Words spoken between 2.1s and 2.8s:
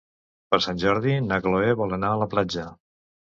a la platja.